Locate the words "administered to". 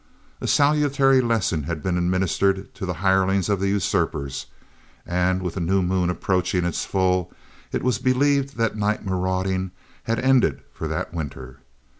1.95-2.87